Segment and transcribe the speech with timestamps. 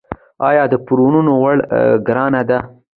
[0.49, 2.59] آیا د پورونو ورکړه ګرانه ده؟